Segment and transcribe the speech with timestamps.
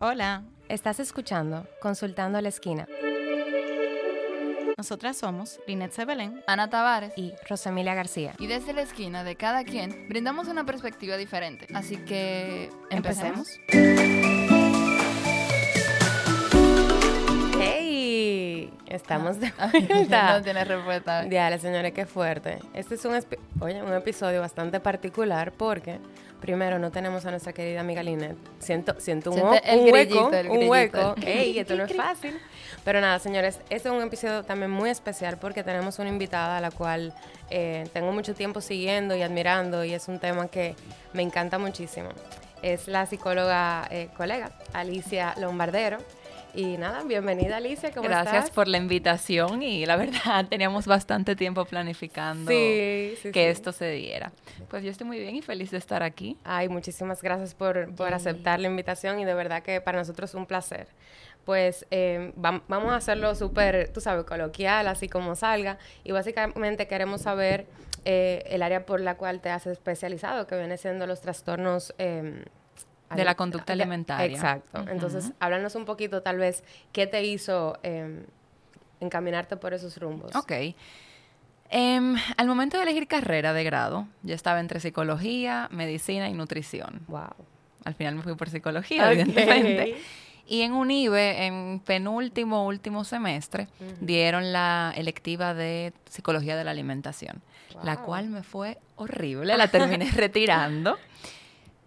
[0.00, 2.86] Hola, Estás escuchando Consultando a la Esquina
[4.76, 6.42] nosotras somos Linet Sebelén.
[6.48, 8.34] Ana Tavares y Rosemilia García.
[8.40, 11.68] y desde la esquina de cada quien brindamos una perspectiva diferente.
[11.72, 13.46] Así que empecemos.
[17.60, 18.72] ¡Hey!
[18.88, 20.42] Estamos de no vuelta.
[20.42, 21.22] tiene respuesta.
[21.22, 22.58] Diale, señores, qué fuerte.
[22.74, 26.00] Este es un, espi- oye, un episodio bastante particular porque,
[26.44, 28.36] primero, no tenemos a nuestra querida amiga Linet.
[28.58, 31.14] Siento, siento un, Siente ho- el un hueco, grillito, el un hueco.
[31.26, 31.58] ¡Ey!
[31.58, 32.38] Esto no es fácil.
[32.84, 36.60] Pero nada, señores, este es un episodio también muy especial porque tenemos una invitada a
[36.60, 37.14] la cual
[37.48, 40.74] eh, tengo mucho tiempo siguiendo y admirando y es un tema que
[41.14, 42.10] me encanta muchísimo.
[42.60, 45.96] Es la psicóloga eh, colega Alicia Lombardero.
[46.56, 48.50] Y nada, bienvenida Alicia, ¿cómo Gracias estás?
[48.50, 53.50] por la invitación y la verdad teníamos bastante tiempo planificando Sí, sí, que sí.
[53.50, 54.30] esto se diera.
[54.70, 56.38] Pues yo estoy muy bien y feliz de estar aquí.
[56.44, 60.34] Ay, muchísimas gracias por, por aceptar la invitación y de verdad que para nosotros es
[60.36, 60.86] un placer.
[61.44, 65.78] Pues eh, vam- vamos a hacerlo súper, tú sabes, coloquial, así como salga.
[66.04, 67.66] Y básicamente queremos saber
[68.04, 71.94] eh, el área por la cual te has especializado, que viene siendo los trastornos...
[71.98, 72.44] eh,
[73.16, 74.34] De la conducta de- alimentaria.
[74.36, 74.84] Exacto.
[74.88, 78.24] Entonces, háblanos un poquito tal vez qué te hizo eh,
[79.00, 80.34] encaminarte por esos rumbos.
[80.36, 80.52] Ok.
[81.70, 87.00] Em, al momento de elegir carrera de grado, yo estaba entre psicología, medicina y nutrición.
[87.08, 87.30] Wow.
[87.84, 89.92] Al final me fui por psicología, evidentemente.
[89.94, 89.98] Ok.
[90.46, 93.66] Y en UNIBE, en penúltimo, último semestre,
[94.00, 97.40] dieron la electiva de psicología de la alimentación,
[97.82, 100.98] la cual me fue horrible, la terminé retirando.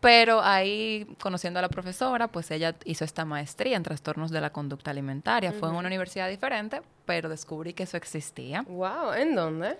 [0.07, 4.51] Pero ahí, conociendo a la profesora, pues ella hizo esta maestría en trastornos de la
[4.51, 5.51] conducta alimentaria.
[5.51, 8.61] Fue en una universidad diferente, pero descubrí que eso existía.
[8.69, 9.75] Wow, ¿en dónde?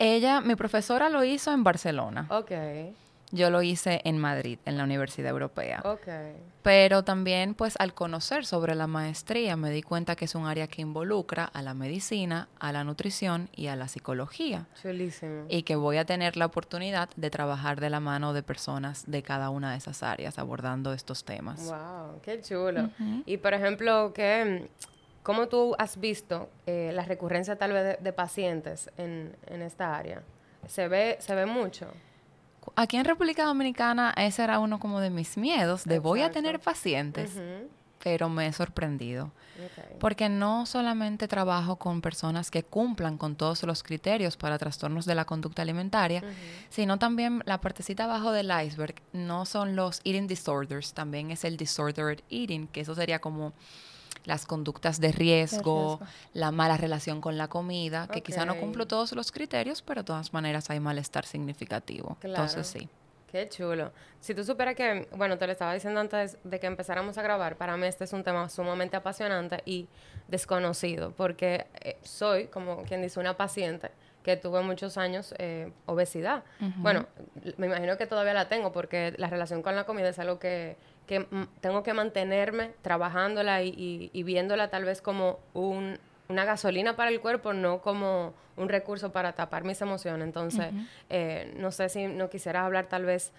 [0.00, 2.26] Ella, mi profesora lo hizo en Barcelona.
[2.30, 2.50] Ok,
[3.32, 5.80] Yo lo hice en Madrid, en la Universidad Europea.
[5.84, 6.08] ok.
[6.62, 10.68] Pero también, pues, al conocer sobre la maestría, me di cuenta que es un área
[10.68, 14.66] que involucra a la medicina, a la nutrición y a la psicología.
[14.80, 15.46] Chulísimo.
[15.48, 19.24] Y que voy a tener la oportunidad de trabajar de la mano de personas de
[19.24, 21.66] cada una de esas áreas abordando estos temas.
[21.66, 22.90] Wow, qué chulo.
[23.26, 24.68] Y por ejemplo, ¿qué,
[25.24, 29.96] ¿cómo tú has visto eh, la recurrencia tal vez de, de pacientes en, en esta
[29.96, 30.22] área?
[30.68, 31.88] ¿Se ve, ¿Se ve mucho?
[32.76, 36.38] Aquí en República Dominicana, ese era uno como de mis miedos, de voy a Exacto.
[36.38, 37.38] tener pacientes,
[38.02, 39.30] pero me he sorprendido.
[40.00, 45.14] Porque no solamente trabajo con personas que cumplan con todos los criterios para trastornos de
[45.14, 46.22] la conducta alimentaria,
[46.68, 51.56] sino también la partecita abajo del iceberg no son los eating disorders, también es el
[51.56, 53.52] disordered eating, que eso sería como
[54.24, 56.00] las conductas de riesgo, riesgo.
[56.32, 60.06] la mala relación con la comida, que quizá no cumplo todos los criterios, pero de
[60.06, 62.16] todas maneras hay malestar significativo.
[62.22, 62.64] Entonces Claro.
[62.64, 62.88] sí.
[63.32, 63.92] Qué chulo.
[64.20, 67.56] Si tú supieras que, bueno, te lo estaba diciendo antes de que empezáramos a grabar,
[67.56, 69.88] para mí este es un tema sumamente apasionante y
[70.28, 73.90] desconocido, porque eh, soy, como quien dice, una paciente
[74.22, 76.44] que tuve muchos años eh, obesidad.
[76.76, 77.06] Bueno,
[77.56, 80.76] me imagino que todavía la tengo porque la relación con la comida es algo que,
[81.06, 85.98] que, mm, tengo que mantenerme trabajándola y, y- y viéndola tal vez como un,
[86.28, 90.26] una gasolina para el cuerpo, no como un recurso para tapar mis emociones.
[90.26, 90.72] Entonces,
[91.10, 93.32] eh, no sé si no quisieras hablar tal vez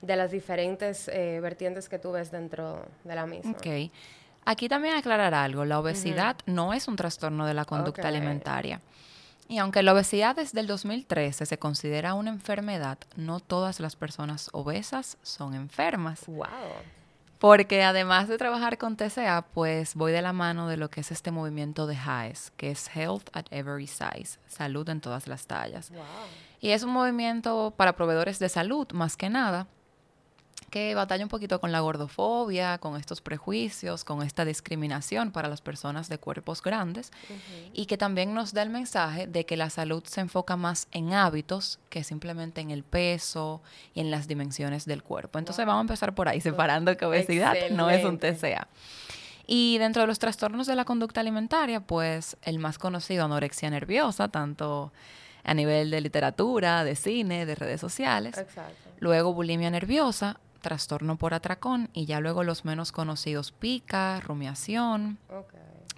[0.00, 3.52] de las diferentes eh, vertientes que tú ves dentro de la misma.
[3.52, 3.90] Ok.
[4.44, 5.64] Aquí también aclarar algo.
[5.64, 8.80] La obesidad no es un trastorno de la conducta alimentaria.
[9.48, 14.50] Y aunque la obesidad desde el 2013 se considera una enfermedad, no todas las personas
[14.52, 16.26] obesas son enfermas.
[16.26, 16.46] Wow.
[17.38, 21.10] Porque además de trabajar con TCA, pues voy de la mano de lo que es
[21.12, 25.90] este movimiento de HAES, que es Health at Every Size, salud en todas las tallas.
[25.90, 26.02] Wow.
[26.60, 29.66] Y es un movimiento para proveedores de salud, más que nada,
[30.70, 35.60] que batalla un poquito con la gordofobia, con estos prejuicios, con esta discriminación para las
[35.60, 37.10] personas de cuerpos grandes
[37.72, 41.12] y que también nos da el mensaje de que la salud se enfoca más en
[41.12, 43.62] hábitos que simplemente en el peso
[43.94, 45.38] y en las dimensiones del cuerpo.
[45.38, 48.54] Entonces vamos a empezar por ahí, separando que obesidad no es un Excelente.
[48.54, 48.68] TCA.
[49.46, 54.28] Y dentro de los trastornos de la conducta alimentaria, pues el más conocido, anorexia nerviosa,
[54.28, 54.92] tanto
[55.42, 58.36] a nivel de literatura, de cine, de redes sociales.
[58.36, 58.74] Exacto.
[58.98, 65.54] Luego bulimia nerviosa, trastorno por atracón y ya luego los menos conocidos pica, rumiación, Ok.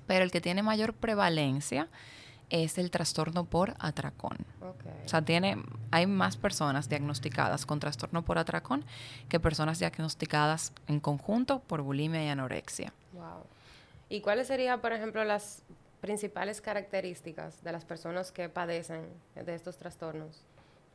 [0.06, 1.88] pero el que tiene mayor prevalencia
[2.50, 4.38] es el trastorno por atracón.
[4.60, 4.84] Ok.
[5.04, 8.84] O sea, tiene, hay más personas diagnosticadas con trastorno por atracón
[9.28, 12.92] que personas diagnosticadas en conjunto por bulimia y anorexia.
[13.12, 13.44] Wow.
[14.08, 15.62] ¿Y cuáles serían, por ejemplo, las
[16.00, 20.42] principales características de las personas que padecen de estos trastornos?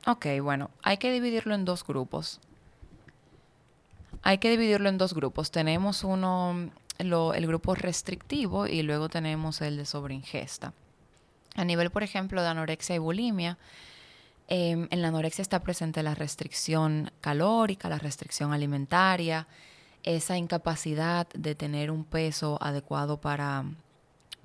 [0.08, 2.42] Ok, bueno, hay que dividirlo en dos grupos.
[4.26, 5.52] Hay que dividirlo en dos grupos.
[5.52, 6.70] Tenemos uno,
[7.00, 10.74] lo- el grupo restrictivo y luego tenemos el de sobreingesta.
[11.56, 13.58] A nivel, por ejemplo, de anorexia y bulimia,
[14.48, 19.48] em, en la anorexia está presente la restricción calórica, la restricción alimentaria,
[20.04, 23.64] esa incapacidad de tener un peso adecuado para,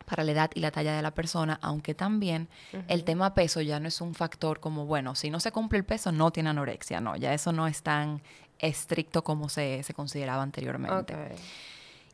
[0.07, 2.49] para la edad y la talla de la persona, aunque también
[2.89, 5.85] el tema peso ya no es un factor como, bueno, si no se cumple el
[5.85, 8.23] peso, no tiene anorexia, no, ya eso no es tan
[8.61, 11.15] estricto como se, se consideraba anteriormente.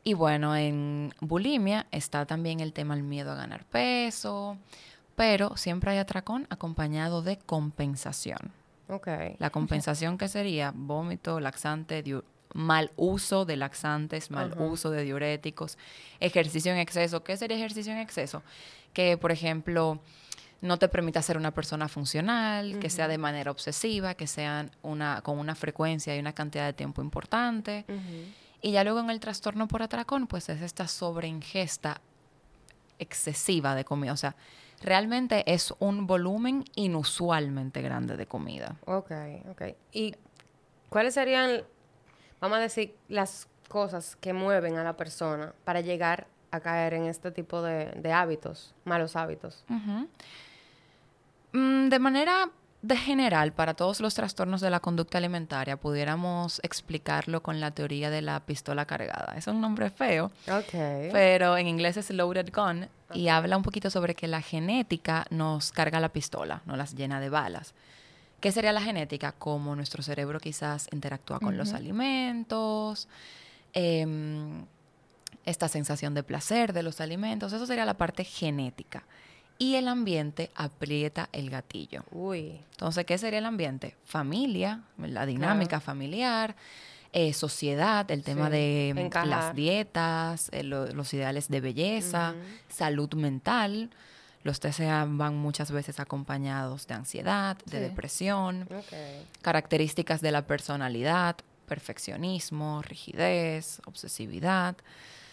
[0.04, 4.56] Y bueno, en bulimia está también el tema del miedo a ganar peso,
[5.16, 8.52] pero siempre hay atracón acompañado de compensación.
[8.88, 9.08] Ok.
[9.38, 12.04] La compensación que sería vómito, laxante,
[12.54, 15.76] mal uso de laxantes, mal uso de diuréticos,
[16.20, 17.24] ejercicio en exceso.
[17.24, 18.42] ¿Qué sería ejercicio en exceso?
[18.92, 20.00] Que, por ejemplo,
[20.60, 25.20] no te permita ser una persona funcional, que sea de manera obsesiva, que sea una,
[25.22, 27.84] con una frecuencia y una cantidad de tiempo importante.
[28.62, 32.00] Y ya luego en el trastorno por atracón, pues es esta sobreingesta
[32.98, 34.12] excesiva de comida.
[34.12, 34.34] O sea,
[34.82, 38.76] realmente es un volumen inusualmente grande de comida.
[38.86, 39.12] Ok,
[39.50, 39.62] ok.
[39.92, 40.14] ¿Y
[40.88, 41.62] cuáles serían,
[42.40, 47.04] vamos a decir, las cosas que mueven a la persona para llegar a caer en
[47.06, 49.64] este tipo de, de hábitos, malos hábitos?
[51.52, 52.50] Mm, De manera
[52.82, 58.10] de general, para todos los trastornos de la conducta alimentaria, pudiéramos explicarlo con la teoría
[58.10, 59.34] de la pistola cargada.
[59.36, 61.10] Es un nombre feo, Ok.
[61.12, 65.72] pero en inglés es loaded gun y habla un poquito sobre que la genética nos
[65.72, 67.74] carga la pistola, nos las llena de balas.
[68.40, 69.32] ¿Qué sería la genética?
[69.32, 73.08] Cómo nuestro cerebro quizás interactúa con los alimentos,
[73.72, 74.64] em,
[75.44, 79.04] esta sensación de placer de los alimentos, eso sería la parte genética.
[79.58, 82.04] Y el ambiente aprieta el gatillo.
[82.10, 82.60] Uy.
[82.72, 83.96] Entonces, ¿qué sería el ambiente?
[84.04, 86.56] Familia, la dinámica familiar,
[87.12, 89.26] eh, sociedad, el tema Sí, de encajar.
[89.28, 92.34] las dietas, eh, lo- los ideales de belleza,
[92.68, 93.88] salud mental.
[94.42, 97.82] Los TCA van muchas veces acompañados de ansiedad, de Sí.
[97.84, 98.68] depresión,
[99.42, 104.76] características de la personalidad, perfeccionismo, rigidez, obsesividad.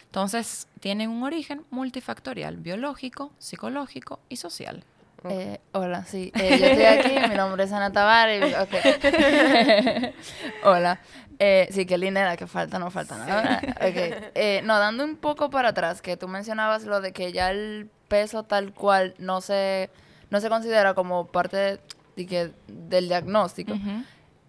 [0.05, 4.83] Entonces, tienen un origen multifactorial, biológico, psicológico y social.
[5.29, 6.31] Eh, hola, sí.
[6.35, 8.53] eh, yo estoy aquí, mi nombre es Ana Tavares.
[8.59, 8.73] ok.
[10.63, 10.99] hola.
[11.39, 13.59] Eh, sí, qué linda era, que falta, no falta nada.
[13.77, 14.31] Ok.
[14.35, 17.89] Eh, no, dando un poco para atrás, que tú mencionabas lo de que ya el
[18.07, 19.89] peso tal cual no se,
[20.29, 21.79] no se considera como parte de-
[22.15, 23.73] de que- del diagnóstico.
[23.73, 24.03] Ujú.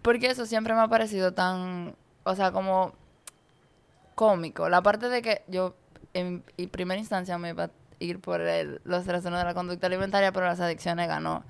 [0.05, 2.93] Porque eso siempre me ha parecido tan, o sea, como
[4.15, 4.69] cómico.
[4.69, 5.75] La parte de que yo
[6.13, 7.69] en, en primera instancia me iba a
[7.99, 11.43] ir por el- los trastornos de la conducta alimentaria, pero las adicciones ganó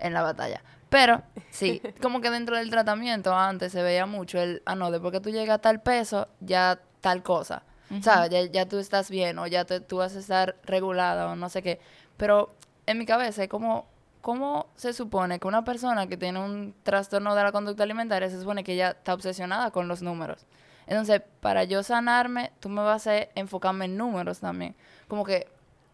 [0.00, 0.62] en la batalla.
[0.88, 5.12] Pero sí, como que dentro del tratamiento antes se veía mucho el, ah, no, después
[5.12, 7.62] que tú llegas a tal peso, ya tal cosa.
[8.02, 11.36] Sea, ya, ya tú estás bien o ya te- tú vas a estar regulada o
[11.36, 11.80] no sé qué.
[12.18, 12.54] Pero
[12.86, 13.86] en mi cabeza es como,
[14.28, 18.38] ¿cómo se supone que una persona que tiene un trastorno de la conducta alimentaria se
[18.38, 20.44] supone que ya está obsesionada con los números?
[20.86, 24.74] Entonces, para yo sanarme, tú me vas a enfocarme en números también.
[25.06, 25.48] Como que,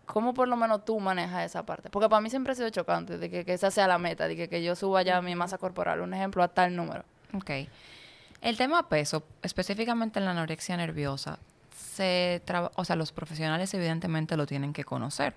[0.04, 1.90] ¿cómo por lo menos tú manejas esa parte?
[1.90, 4.34] Porque para mí siempre ha sido chocante de que, que esa sea la meta, de
[4.34, 7.04] que, que yo suba ya mi masa corporal, un ejemplo, a tal número.
[7.34, 7.50] Ok.
[8.40, 11.38] El tema peso, específicamente en la anorexia nerviosa,
[11.72, 15.34] se traba- o sea, los profesionales evidentemente lo tienen que conocer,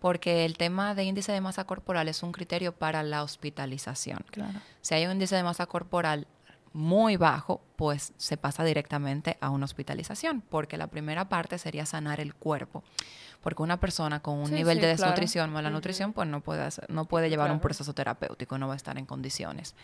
[0.00, 4.24] porque el tema de índice de masa corporal es un criterio para la hospitalización.
[4.30, 4.58] Claro.
[4.80, 6.26] Si hay un índice de masa corporal
[6.72, 12.20] muy bajo, pues se pasa directamente a una hospitalización, porque la primera parte sería sanar
[12.20, 12.82] el cuerpo.
[13.42, 15.10] Porque una persona con un Sí, nivel sí, de claro.
[15.10, 17.62] desnutrición, mala nutrición, pues no puede, hacer- no puede llevar un Claro.
[17.62, 19.74] proceso terapéutico, no va a estar en condiciones.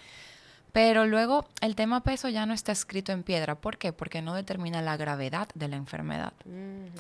[0.77, 3.55] Pero luego el tema peso ya no está escrito en piedra.
[3.55, 3.95] ¿Por qué?
[3.95, 6.35] Porque no determina la gravedad de la enfermedad.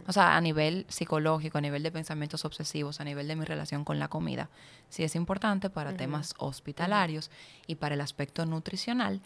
[0.07, 3.85] O sea, a nivel psicológico, a nivel de pensamientos obsesivos, a nivel de mi relación
[3.85, 4.49] con la comida,
[4.89, 7.31] sí es importante para temas hospitalarios
[7.67, 9.21] y para el aspecto nutricional,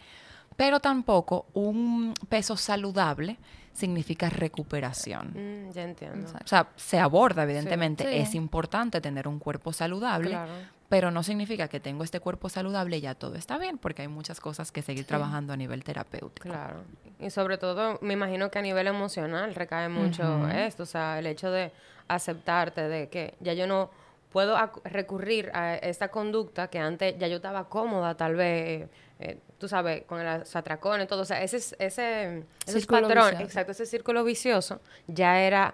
[0.57, 3.37] pero tampoco un peso saludable
[3.71, 5.29] significa recuperación.
[5.29, 6.27] Mm, ya entiendo.
[6.43, 8.17] O sea, se aborda, evidentemente, Sí.
[8.17, 10.51] es importante tener un cuerpo saludable, Claro.
[10.91, 14.09] Pero no significa que tengo este cuerpo saludable y ya todo está bien, porque hay
[14.09, 16.49] muchas cosas que seguir trabajando a nivel terapéutico.
[16.49, 16.83] Claro.
[17.17, 21.27] Y sobre todo, me imagino que a nivel emocional recae mucho esto, o sea, el
[21.27, 21.71] hecho de
[22.09, 23.89] aceptarte de que ya yo no
[24.33, 28.89] puedo recurrir a esta conducta que antes ya yo estaba cómoda, tal vez,
[29.21, 32.43] eh, tú sabes, con los atracones, todo, o sea, ese, es- ese,
[32.85, 33.43] patrón, vicioso.
[33.43, 35.73] exacto, ese círculo vicioso ya era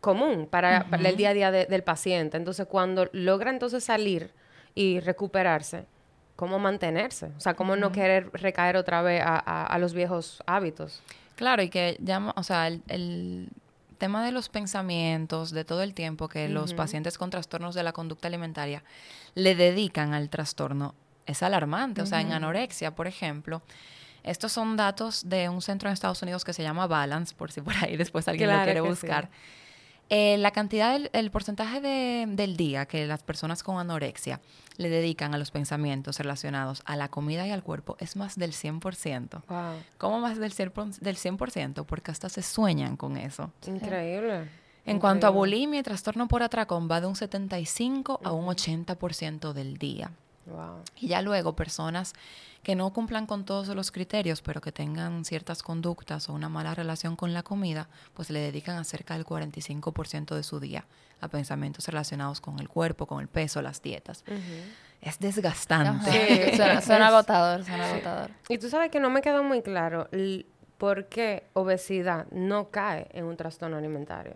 [0.00, 2.36] común para, para el día a día de- del paciente.
[2.36, 4.32] Entonces, cuando logra entonces salir
[4.74, 5.86] y recuperarse,
[6.36, 10.42] cómo mantenerse, o sea, cómo no querer recaer otra vez a, a- a los viejos
[10.46, 11.02] hábitos.
[11.36, 13.48] Claro, y que llama, o sea, el, el
[13.98, 17.92] tema de los pensamientos, de todo el tiempo que los pacientes con trastornos de la
[17.92, 18.82] conducta alimentaria
[19.34, 20.94] le dedican al trastorno
[21.26, 22.00] es alarmante.
[22.02, 23.62] O sea, en anorexia, por ejemplo,
[24.22, 27.60] estos son datos de un centro en Estados Unidos que se llama Balance, por si
[27.60, 29.06] por ahí después alguien Claro lo quiere que sí.
[30.10, 34.40] Eh, la cantidad, del, el porcentaje de- del día que las personas con anorexia
[34.76, 38.52] le dedican a los pensamientos relacionados a la comida y al cuerpo es más del
[38.52, 39.42] 100%.
[39.48, 40.98] Wow, ¿Cómo más del 100%?
[41.00, 41.84] Del 100%?
[41.86, 43.52] Porque hasta se sueñan con eso.
[43.66, 44.48] increíble.
[44.86, 49.52] En cuanto a bulimia y trastorno por atracón, va de un 75 a un 80%
[49.52, 50.10] del día.
[50.46, 50.82] Wow.
[50.96, 52.14] Y ya luego personas
[52.62, 56.74] que no cumplan con todos los criterios, pero que tengan ciertas conductas o una mala
[56.74, 60.84] relación con la comida, pues le dedican a cerca del 45% de su día
[61.20, 64.24] a pensamientos relacionados con el cuerpo, con el peso, las dietas.
[65.00, 66.10] Es desgastante.
[66.10, 66.56] Sí.
[66.82, 68.30] Suena, agotador, suena agotador.
[68.48, 70.08] Y tú sabes que no me quedó muy claro
[70.76, 74.34] por qué obesidad no cae en un trastorno alimentario.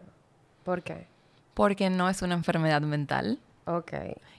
[0.63, 1.07] ¿Por qué?
[1.53, 3.39] Porque no es una enfermedad mental.
[3.67, 3.93] Ok.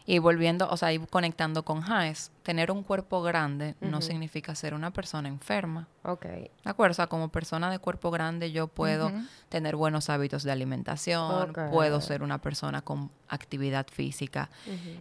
[0.06, 4.76] Y volviendo, o sea, y conectando con Jaes, tener un cuerpo grande no significa ser
[4.76, 5.88] una persona enferma.
[6.04, 6.26] Ok.
[6.26, 6.92] ¿De acuerdo?
[6.92, 9.12] O sea, como persona de cuerpo grande yo puedo
[9.50, 11.72] tener buenos hábitos de alimentación, Ok.
[11.72, 14.50] puedo ser una persona con actividad física,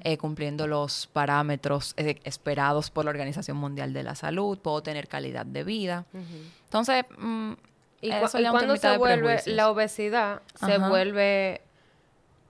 [0.01, 5.07] eh, cumpliendo los parámetros eh, esperados por la Organización Mundial de la Salud, puedo tener
[5.09, 6.07] calidad de vida.
[6.65, 7.53] Entonces, mm,
[8.01, 11.63] ¿Y, cu- cuando se vuelve la obesidad se vuelve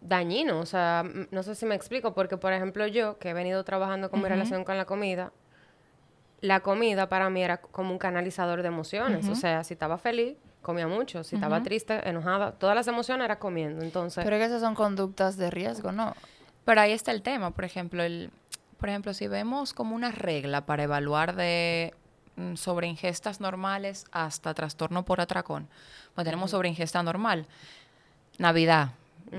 [0.05, 0.61] dañino?
[0.61, 4.11] O sea, no sé si me explico, porque por ejemplo yo, que he venido trabajando
[4.11, 5.33] con mi relación con la comida,
[6.41, 9.29] la comida para mí era como un canalizador de emociones.
[9.29, 11.25] O sea, si estaba feliz, comía mucho.
[11.25, 13.83] Si estaba triste, enojada, todas las emociones era comiendo.
[13.83, 16.15] Entonces, Pero que esas son conductas de riesgo, ¿no?
[16.65, 18.31] Pero ahí está el tema, por ejemplo, el,
[18.79, 21.95] por ejemplo, si vemos como una regla para evaluar de
[22.37, 25.69] mm, sobre ingestas normales hasta trastorno por atracón,
[26.15, 27.47] pues tenemos sobre ingesta normal.
[28.39, 28.91] Navidad,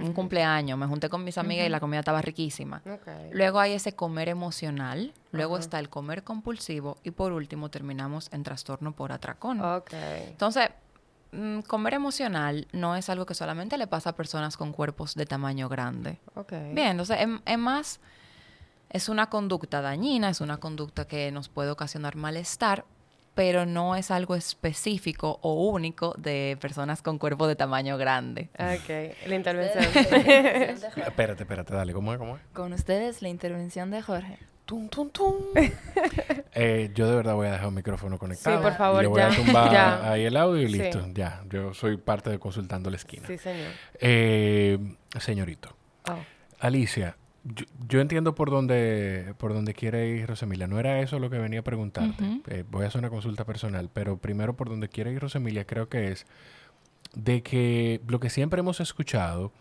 [0.01, 2.81] un cumpleaños, me junté con mis amigas y la comida estaba riquísima.
[3.31, 8.43] Luego hay ese comer emocional, luego está el comer compulsivo y por último terminamos en
[8.43, 9.61] trastorno por atracón.
[9.61, 9.93] Ok.
[9.93, 10.69] Entonces,
[11.31, 15.25] mm, comer emocional no es algo que solamente le pasa a personas con cuerpos de
[15.25, 16.19] tamaño grande.
[16.35, 16.51] Ok.
[16.73, 17.99] Bien, entonces es, es más,
[18.89, 22.85] es una conducta dañina, es una conducta que nos puede ocasionar malestar,
[23.35, 28.49] pero no es algo específico o único de personas con cuerpo de tamaño grande.
[28.53, 29.27] Ok.
[29.27, 29.83] La intervención.
[31.05, 32.17] Espérate, espérate, dale, ¿cómo es?
[32.17, 32.41] ¿Cómo es?
[32.53, 34.39] Con ustedes la intervención de Jorge.
[34.65, 35.35] Tum, tum, tum.
[36.57, 38.61] Eh, yo de verdad voy a dejar el micrófono conectado.
[38.61, 39.35] por favor, le voy a ya.
[39.35, 40.11] tumbar Ya.
[40.11, 40.77] ahí el audio y Sí.
[40.79, 41.05] listo.
[41.13, 43.27] Ya, yo soy parte de Consultando la Esquina.
[43.27, 43.71] sí, señor.
[43.99, 44.79] Eh,
[45.19, 45.75] señorito,
[46.07, 46.15] Oh.
[46.61, 50.67] Alicia, yo, yo entiendo por dónde, por dónde quiere ir Rosemilia.
[50.67, 52.41] No era eso lo que venía a preguntarte.
[52.47, 55.87] Eh, voy a hacer una consulta personal, pero primero por donde quiere ir Rosemilia creo
[55.87, 56.25] que es
[57.13, 59.51] de que lo que siempre hemos escuchado,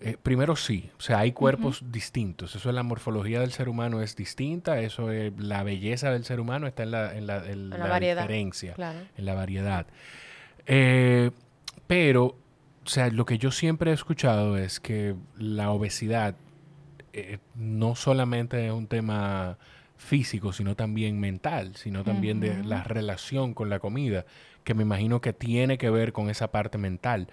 [0.00, 2.54] eh, primero sí, o sea, hay cuerpos distintos.
[2.54, 6.40] Eso es la morfología del ser humano es distinta, eso es la belleza del ser
[6.40, 8.98] humano está en la, en la, en la la variedad, diferencia, claro.
[9.16, 9.86] en la variedad.
[10.66, 11.30] Eh,
[11.86, 12.24] pero,
[12.84, 16.36] o sea, lo que yo siempre he escuchado es que la obesidad
[17.14, 19.56] eh, no solamente es un tema
[19.96, 24.24] físico, sino también mental, sino también de la relación con la comida,
[24.64, 27.28] que me imagino que tiene que ver con esa parte mental.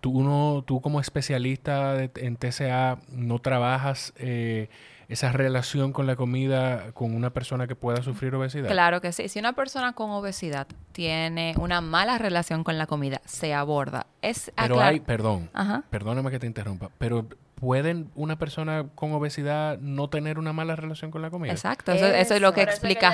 [0.00, 4.68] Tú, no, tú como especialista de- en TCA, ¿no trabajas eh,
[5.08, 8.68] esa relación con la comida con una persona que pueda sufrir obesidad?
[8.68, 9.28] Claro que sí.
[9.28, 14.06] Si una persona con obesidad tiene una mala relación con la comida, se aborda.
[14.22, 15.84] Es Pero hay, perdón, Ajá.
[15.90, 21.10] perdóname que te interrumpa, pero ¿pueden una persona con obesidad no tener una mala relación
[21.10, 21.52] con la comida?
[21.52, 21.92] Exacto.
[21.92, 23.10] Eso, eso es lo que Por eso que explica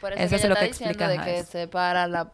[0.00, 2.30] Por eso, es lo que explica de que separa la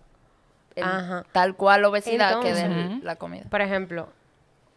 [0.76, 1.24] el Ajá.
[1.32, 3.44] tal cual obesidad que de la comida.
[3.48, 4.10] Por ejemplo,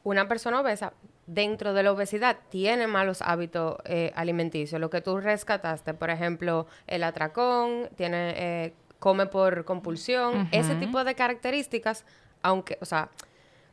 [0.04, 0.94] una persona obesa
[1.28, 4.80] dentro de la obesidad tiene malos hábitos eh, alimenticios.
[4.80, 11.04] Lo que tú rescataste, por ejemplo, el atracón, tiene eh, come por compulsión, ese tipo
[11.04, 12.06] de características,
[12.42, 13.10] aunque, o sea,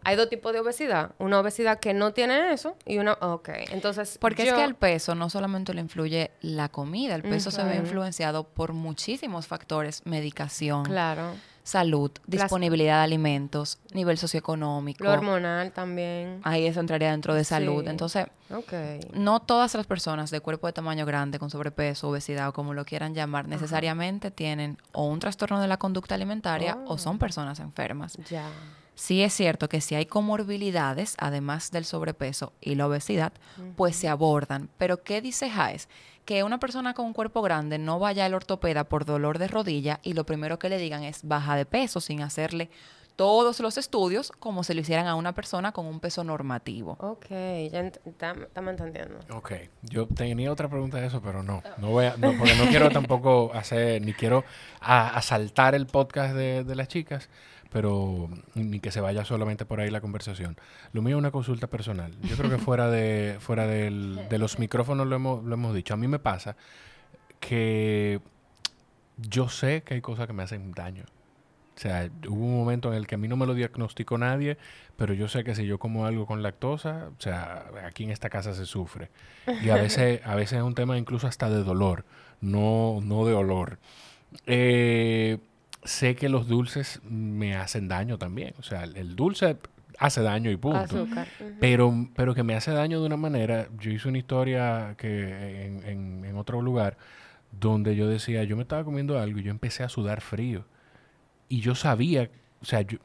[0.07, 1.11] hay dos tipos de obesidad.
[1.19, 3.49] Una obesidad que no tiene eso y una, ok.
[3.73, 7.63] Entonces, Porque es que al peso no solamente le influye la comida, el peso se
[7.65, 11.33] ve influenciado por muchísimos factores, medicación, Claro.
[11.65, 15.03] salud, disponibilidad de alimentos, nivel socioeconómico.
[15.03, 16.41] Lo hormonal también.
[16.45, 17.83] Ahí eso entraría dentro de salud.
[17.83, 17.91] Sí.
[17.91, 18.73] Entonces, Ok.
[19.15, 22.85] no todas las personas de cuerpo de tamaño grande, con sobrepeso, obesidad o como lo
[22.85, 26.93] quieran llamar, necesariamente tienen o un trastorno de la conducta alimentaria Oh.
[26.95, 28.17] o son personas enfermas.
[28.31, 28.45] Ya.
[28.97, 33.33] Sí es cierto que si hay comorbilidades, además del sobrepeso y la obesidad,
[33.77, 34.69] pues se abordan.
[34.79, 35.89] Pero ¿qué dice Jaes?
[36.25, 40.01] que una persona con un cuerpo grande no vaya al ortopeda por dolor de rodilla
[40.03, 42.69] y lo primero que le digan es baja de peso sin hacerle
[43.15, 46.97] todos los estudios como se lo hicieran a una persona con un peso normativo.
[46.99, 49.21] Ok, ya ent- estamos entendiendo.
[49.37, 52.67] Ok, yo tenía otra pregunta de eso, pero no, no voy a, no, porque no
[52.71, 54.43] quiero tampoco hacer, ni quiero
[54.81, 57.29] asaltar el podcast de, de las chicas,
[57.77, 60.57] pero ni que se vaya solamente por ahí la conversación.
[60.95, 62.11] Lo mío es una consulta personal.
[62.23, 65.93] Yo creo que fuera de, fuera del- de los micrófonos lo hemos, lo hemos dicho.
[65.93, 66.57] A mí me pasa
[67.39, 68.19] que
[69.19, 71.05] yo sé que hay cosas que me hacen daño.
[71.77, 74.57] O sea, hubo un momento en el que a mí no me lo diagnosticó nadie,
[74.97, 78.31] pero yo sé que si yo como algo con lactosa, o sea, aquí en esta
[78.31, 79.11] casa se sufre.
[79.63, 82.07] Y a veces, a veces es un tema incluso hasta de dolor,
[82.41, 83.79] no, no de olor.
[84.47, 85.37] Eh,
[85.87, 88.55] sé que los dulces me hacen daño también.
[88.59, 89.57] O sea, el, dulce
[89.99, 90.79] hace daño y punto.
[90.79, 91.27] Azúcar.
[91.61, 93.69] Pero, pero que me hace daño de una manera.
[93.81, 96.97] Yo hice una historia que en, en- en otro lugar
[97.59, 100.65] donde yo decía, yo me estaba comiendo algo y yo empecé a sudar frío.
[101.49, 102.29] Y yo sabía,
[102.61, 102.99] o sea, yo,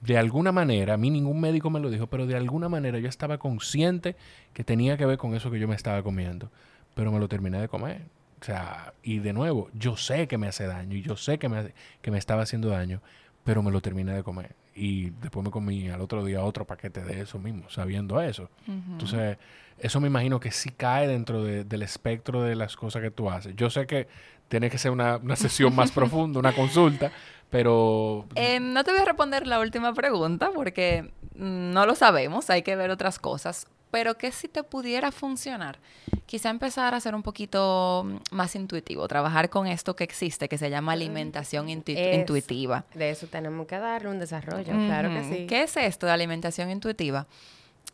[0.00, 3.08] de alguna manera, a mí ningún médico me lo dijo, pero de alguna manera yo
[3.08, 4.16] estaba consciente
[4.52, 6.50] que tenía que ver con eso que yo me estaba comiendo.
[6.94, 8.02] Pero me lo terminé de comer.
[8.42, 11.48] O sea, y de nuevo, yo sé que me hace daño y yo sé que
[11.48, 13.00] me, hace- que me estaba haciendo daño,
[13.44, 14.54] pero me lo terminé de comer.
[14.74, 18.50] Y después me comí al otro día otro paquete de eso mismo, sabiendo eso.
[18.66, 19.38] Entonces,
[19.78, 23.30] eso me imagino que sí cae dentro de- del espectro de las cosas que tú
[23.30, 23.54] haces.
[23.56, 24.08] Yo sé que
[24.48, 27.12] tiene que ser una, una sesión más profunda, una consulta,
[27.50, 28.26] pero...
[28.34, 32.62] Eh, no te voy a responder la última pregunta porque mm, no lo sabemos, hay
[32.62, 35.78] que ver otras cosas, pero que si te pudiera funcionar,
[36.26, 40.56] quizá empezar a ser un poquito mm, más intuitivo, trabajar con esto que existe, que
[40.58, 42.86] se llama alimentación intu- Es- intuitiva.
[42.94, 45.46] De eso tenemos que darle un desarrollo, claro que sí.
[45.46, 47.26] ¿Qué es esto de alimentación intuitiva?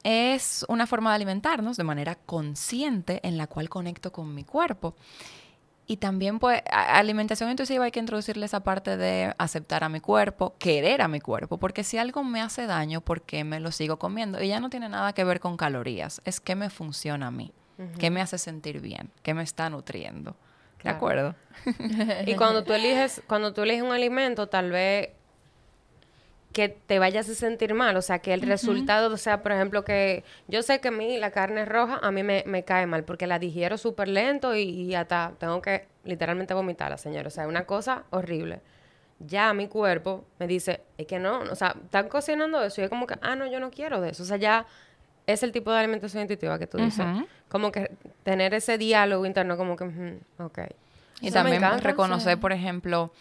[0.05, 4.95] Es una forma de alimentarnos de manera consciente en la cual conecto con mi cuerpo.
[5.91, 10.55] Y también, pues, alimentación intuitiva hay que introducirle esa parte de aceptar a mi cuerpo,
[10.59, 13.99] querer a mi cuerpo, porque si algo me hace daño, ¿por qué me lo sigo
[13.99, 14.43] comiendo?
[14.43, 17.55] Y ya no tiene nada que ver con calorías, es qué me funciona a mí,
[17.99, 20.37] qué me hace sentir bien, qué me está nutriendo.
[20.85, 21.35] ¿De acuerdo?
[22.27, 25.09] Y cuando tú eliges, cuando tú eliges un alimento, tal vez
[26.53, 30.25] que te vayas a sentir mal, o sea, que el resultado sea, por ejemplo, que
[30.49, 33.27] yo sé que a mí la carne roja a mí me, me cae mal porque
[33.27, 37.49] la digiero súper lento y, y hasta tengo que literalmente vomitarla, señor, o sea, es
[37.49, 38.61] una cosa horrible.
[39.21, 42.91] Ya mi cuerpo me dice, es que no, o sea, están cocinando eso y es
[42.91, 44.67] como que, ah, no, yo no quiero de eso, o sea, ya
[45.27, 47.05] es el tipo de alimentación intuitiva que tú dices,
[47.49, 47.91] como que
[48.23, 50.59] tener ese diálogo interno, como que, ujú, ok.
[51.21, 52.41] Y también encanta, reconocer, sí.
[52.41, 53.13] por ejemplo,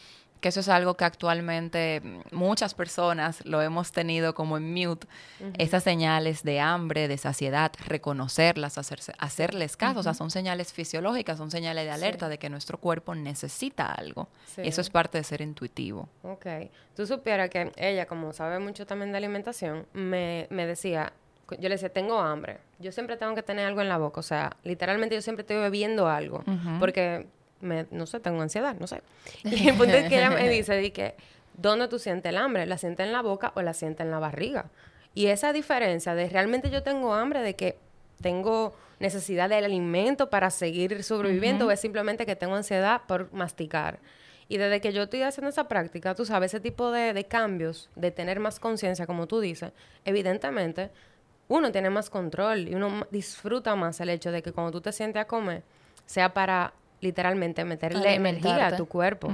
[0.47, 5.05] que eso es algo que actualmente muchas personas lo hemos tenido como en mute,
[5.57, 11.37] esas señales de hambre, de saciedad, reconocerlas, hacerse, hacerles caso, o sea, son señales fisiológicas,
[11.37, 14.29] son señales de alerta de que nuestro cuerpo necesita algo.
[14.45, 14.61] Sí.
[14.63, 16.07] Eso es parte de ser intuitivo.
[16.23, 16.45] Ok.
[16.95, 21.11] Tú supieras que ella, como sabe mucho también de alimentación, me, me decía,
[21.55, 22.59] yo le decía, tengo hambre.
[22.79, 24.19] Yo siempre tengo que tener algo en la boca.
[24.19, 26.43] O sea, literalmente yo siempre estoy bebiendo algo.
[26.79, 27.27] Porque,
[27.61, 29.01] me, no sé, tengo ansiedad, no sé.
[29.43, 31.15] Y el punto es que ella me dice, di que,
[31.55, 32.65] ¿dónde tú sientes el hambre?
[32.65, 34.65] ¿La sientes en la boca o la sientes en la barriga?
[35.13, 37.77] Y esa diferencia de realmente yo tengo hambre, de que
[38.21, 43.99] tengo necesidad del alimento para seguir sobreviviendo, o es simplemente que tengo ansiedad por masticar.
[44.49, 47.89] Y desde que yo estoy haciendo esa práctica, tú sabes, ese tipo de, de cambios,
[47.95, 49.71] de tener más conciencia, como tú dices,
[50.05, 50.89] evidentemente
[51.49, 54.91] uno tiene más control y uno disfruta más el hecho de que cuando tú te
[54.91, 55.63] sientes a comer,
[56.05, 59.27] sea para literalmente meterle energía a tu cuerpo.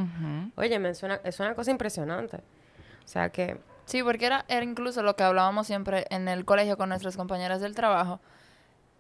[0.55, 2.37] Oye, me suena, es una cosa impresionante.
[2.37, 6.77] O sea que, Sí, porque era, era incluso lo que hablábamos siempre en el colegio
[6.77, 8.21] con nuestras compañeras del trabajo.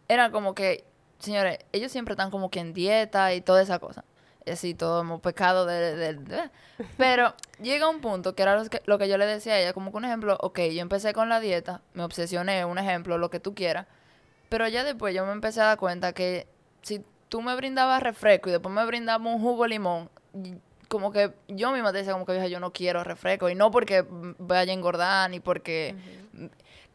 [0.09, 0.83] Era como que,
[1.19, 4.03] señores, ellos siempre están como que en dieta y toda esa cosa.
[4.45, 6.49] Así, todo como pecado de, de- de-
[6.97, 9.71] Pero llega un punto que era lo que, lo que yo le decía a ella,
[9.71, 13.29] como que un ejemplo, ok, yo empecé con la dieta, me obsesioné, un ejemplo, lo
[13.29, 13.87] que tú quieras.
[14.49, 16.45] Pero ya después yo me empecé a dar cuenta que
[16.81, 20.07] si tú me brindabas refresco y después me brindabas un jugo de limón,
[20.87, 23.71] como que yo misma te decía como que "Vieja, yo no quiero refresco y no
[23.71, 24.05] porque
[24.37, 25.95] vaya a engordar ni porque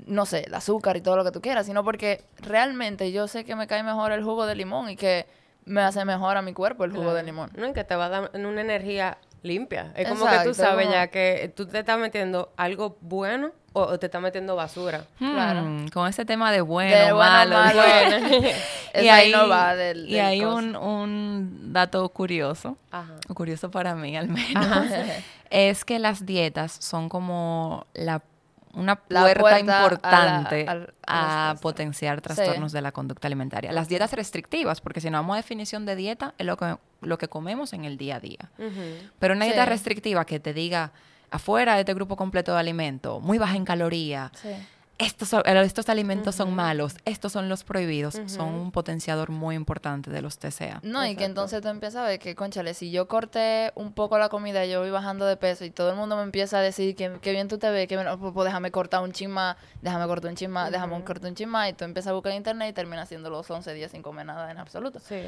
[0.07, 3.45] no sé, el azúcar y todo lo que tú quieras, sino porque realmente yo sé
[3.45, 5.27] que me cae mejor el jugo de limón y que
[5.65, 7.51] me hace mejor a mi cuerpo el jugo de limón.
[7.57, 9.93] no, y que te va a dar una energía limpia.
[9.97, 13.99] Es como que tú sabes ya que tú te estás metiendo algo bueno o, o
[13.99, 15.05] te estás metiendo basura.
[15.19, 15.63] Claro.
[15.63, 17.57] Hmm, con ese tema de bueno, De bueno, malo.
[17.57, 17.83] malo.
[19.03, 23.15] y ahí no va del- y hay un, un dato curioso, Ajá.
[23.35, 24.87] curioso para mí al menos,
[25.51, 28.23] es que las dietas son como la
[28.75, 30.67] una puerta, puerta a la- importante
[31.07, 33.73] a potenciar trastornos de la conducta alimentaria.
[33.73, 37.19] Las dietas restrictivas, porque si no vamos a definición de dieta, es lo que, lo
[37.19, 38.51] que comemos en el día a día.
[39.19, 39.71] Pero una dieta Sí.
[39.71, 40.93] restrictiva que te diga
[41.31, 44.49] afuera de este grupo completo de alimentos, muy baja en caloría, Sí.
[44.99, 50.11] Estos, son- estos alimentos son malos, estos son los prohibidos, son un potenciador muy importante
[50.11, 50.81] de los TCA.
[50.83, 54.19] No, y que entonces tú empiezas a ver que, conchale, si yo corté un poco
[54.19, 56.97] la comida, yo voy bajando de peso y todo el mundo me empieza a decir
[56.97, 60.07] que, que bien tú te ves, que bueno, pues, pues, déjame cortar un chisma, déjame
[60.07, 62.73] cortar un chisma, déjame cortar un chisma, y tú empiezas a buscar en internet y
[62.73, 64.99] terminas haciendo los 11 días sin comer nada en absoluto.
[64.99, 65.23] Sí.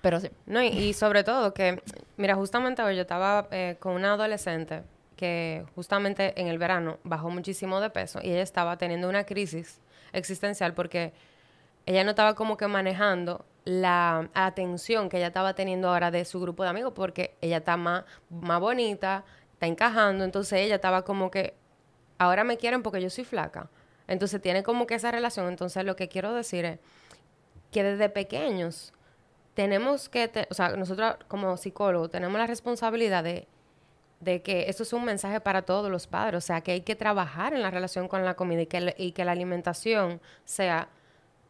[0.00, 0.30] Pero sí.
[0.46, 1.82] No, y, y sobre todo que,
[2.16, 4.84] mira, justamente hoy yo estaba eh, con una adolescente
[5.18, 9.80] que justamente en el verano bajó muchísimo de peso y ella estaba teniendo una crisis
[10.12, 11.12] existencial porque
[11.84, 16.40] ella no estaba como que manejando la atención que ella estaba teniendo ahora de su
[16.40, 21.30] grupo de amigos porque ella está más, más bonita, está encajando, entonces ella estaba como
[21.30, 21.54] que
[22.16, 23.68] ahora me quieren porque yo soy flaca.
[24.06, 25.48] Entonces tiene como que esa relación.
[25.48, 26.78] Entonces lo que quiero decir es
[27.72, 28.92] que desde pequeños
[29.54, 33.48] tenemos que, te- o sea, nosotros como psicólogos tenemos la responsabilidad de,
[34.20, 36.96] de que esto es un mensaje para todos los padres, o sea, que hay que
[36.96, 40.88] trabajar en la relación con la comida y que, la- y que la alimentación sea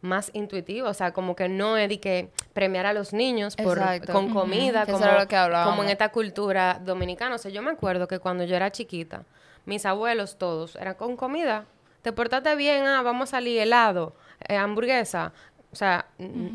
[0.00, 3.78] más intuitiva, o sea, como que no es de que premiar a los niños por,
[4.12, 7.34] con comida, eso como, lo que como en esta cultura dominicana.
[7.34, 9.24] O sea, yo me acuerdo que cuando yo era chiquita,
[9.64, 11.64] mis abuelos todos eran con comida.
[12.02, 14.14] Te portaste bien, ah, vamos a salir helado,
[14.46, 15.32] eh, hamburguesa.
[15.72, 16.06] O sea,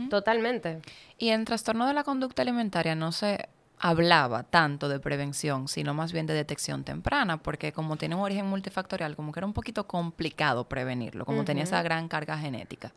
[0.10, 0.82] totalmente.
[1.18, 6.14] Y en trastorno de la conducta alimentaria no se hablaba tanto de prevención, sino más
[6.14, 9.88] bien de detección temprana, porque como tiene un origen multifactorial, como que era un poquito
[9.88, 12.94] complicado prevenirlo, como tenía esa gran carga genética.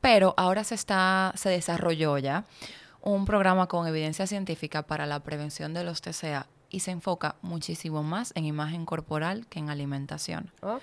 [0.00, 2.44] Pero ahora se está, se desarrolló ya
[3.00, 8.02] un programa con evidencia científica para la prevención de los TCA y se enfoca muchísimo
[8.02, 10.52] más en imagen corporal que en alimentación.
[10.60, 10.82] Ok.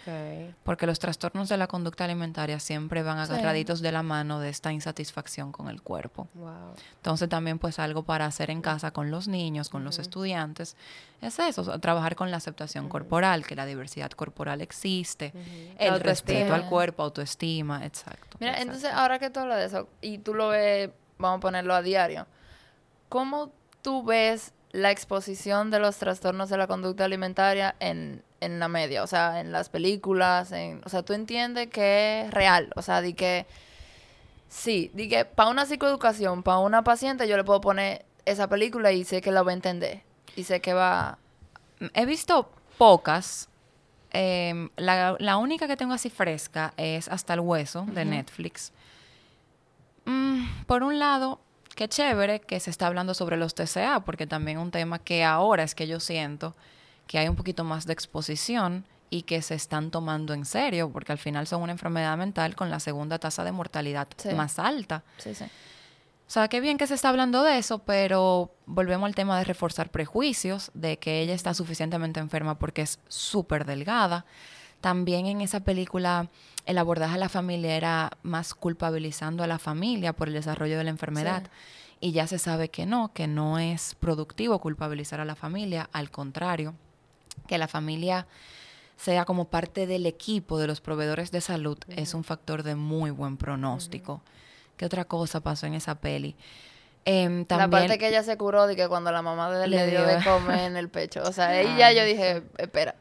[0.63, 3.32] Porque los trastornos de la conducta alimentaria siempre van Sí.
[3.34, 6.28] agarraditos de la mano de esta insatisfacción con el cuerpo.
[6.34, 6.74] Wow.
[6.95, 10.76] Entonces también pues algo para hacer en casa con los niños, con los estudiantes,
[11.21, 15.34] es eso, o sea, trabajar con la aceptación corporal, que la diversidad corporal existe,
[15.78, 18.38] el respeto al cuerpo, autoestima, exacto.
[18.39, 18.71] Mira, Exacto.
[18.74, 21.82] entonces ahora que tú hablas de eso y tú lo ves, vamos a ponerlo a
[21.84, 22.26] diario,
[23.10, 28.68] ¿cómo tú ves la exposición de los trastornos de la conducta alimentaria en, en la
[28.68, 29.04] media?
[29.04, 33.02] O sea, en las películas, en, o sea, tú entiendes que es real, o sea,
[33.02, 33.46] di que
[34.50, 38.92] sí, di que para una psicoeducación, para una paciente yo le puedo poner esa película
[38.92, 40.02] y sé que la va a entender
[40.36, 41.18] y sé que va...
[41.94, 43.50] He visto pocas.
[44.12, 48.72] em, la, la única que tengo así fresca es Hasta el Hueso de Netflix.
[50.06, 51.40] Mm, por un lado,
[51.76, 55.64] qué chévere que se está hablando sobre los TCA, porque también un tema que ahora
[55.64, 56.56] es que yo siento
[57.08, 61.12] que hay un poquito más de exposición y que se están tomando en serio, porque
[61.12, 64.30] al final son una enfermedad mental con la segunda tasa de mortalidad Sí.
[64.30, 65.04] más alta.
[65.18, 65.44] Sí, sí.
[65.46, 69.44] O sea, qué bien que se está hablando de eso, pero volvemos al tema de
[69.44, 74.26] reforzar prejuicios, de que ella está suficientemente enferma porque es súper delgada.
[74.89, 76.30] También en esa película
[76.67, 80.84] el abordaje a la familia era más culpabilizando a la familia por el desarrollo de
[80.84, 81.41] la enfermedad.
[82.00, 86.12] Y ya se sabe que no, que no es productivo culpabilizar a la familia, al
[86.12, 86.76] contrario,
[87.48, 88.28] que la familia
[88.95, 93.10] sea como parte del equipo de los proveedores de salud es un factor de muy
[93.10, 94.21] buen pronóstico.
[94.78, 96.36] ¿Qué otra cosa pasó en esa peli?
[97.06, 99.78] Em, La también, parte que ella se curó de que cuando la mamá de le
[99.78, 101.24] Le dio dio- de comer en el pecho.
[101.24, 102.93] O sea, ahí ya yo dije, espera,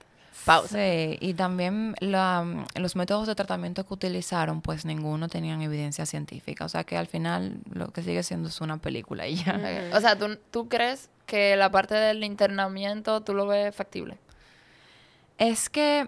[0.45, 0.77] pausa.
[0.77, 6.65] Sí, y también la- los métodos de tratamiento que utilizaron, pues ninguno tenían evidencia científica.
[6.65, 9.91] O sea que al final lo que sigue siendo es una película y ya.
[9.95, 14.19] O sea, ¿tú, ¿tú crees que la parte del internamiento tú lo ves factible?
[15.39, 16.07] Es que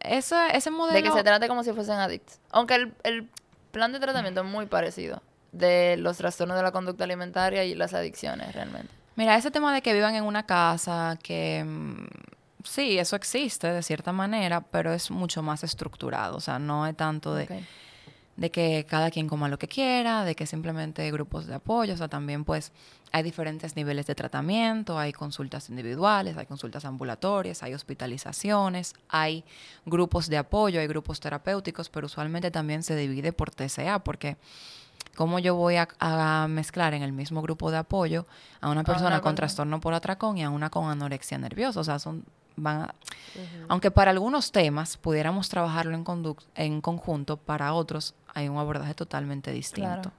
[0.00, 0.94] eso, ese modelo...
[0.96, 2.38] De que se trate como si fuesen adictos.
[2.50, 3.28] Aunque el, el
[3.72, 7.94] plan de tratamiento es muy parecido de los trastornos de la conducta alimentaria y las
[7.94, 8.92] adicciones realmente.
[9.16, 12.06] Mira, ese tema de que vivan en una casa, que mm,
[12.68, 16.36] sí, eso existe de cierta manera, pero es mucho más estructurado.
[16.36, 17.46] O sea, no es tanto de,
[18.36, 21.94] de que cada quien coma lo que quiera, de que simplemente grupos de apoyo.
[21.94, 22.72] O sea, también pues
[23.12, 29.44] hay diferentes niveles de tratamiento, hay consultas individuales, hay consultas ambulatorias, hay hospitalizaciones, hay
[29.86, 34.36] grupos de apoyo, hay grupos terapéuticos, pero usualmente también se divide por TCA, porque
[35.14, 38.26] ¿cómo yo voy a, a mezclar en el mismo grupo de apoyo
[38.60, 41.80] a una persona una con con- trastorno por atracón y a una con anorexia nerviosa?
[41.80, 42.24] O sea, son
[42.56, 42.94] van a-
[43.68, 48.94] aunque para algunos temas pudiéramos trabajarlo en, conduc- en conjunto, para otros hay un abordaje
[48.94, 49.90] totalmente distinto.
[49.90, 50.12] Claro.